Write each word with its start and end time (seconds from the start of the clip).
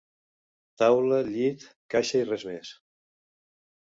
Taula, 0.83 1.19
llit, 1.29 1.67
caixa 1.95 2.23
i 2.25 2.27
res 2.33 2.47
més 2.53 2.73